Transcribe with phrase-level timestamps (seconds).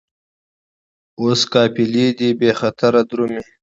[1.21, 3.43] اوس قافلې دي بې خطره درومي